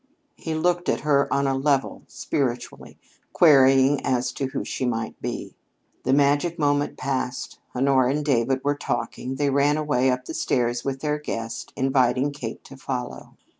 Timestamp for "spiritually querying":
2.07-4.03